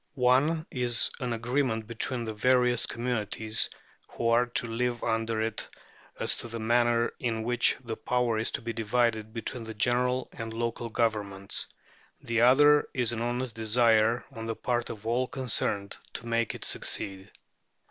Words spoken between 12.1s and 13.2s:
the other is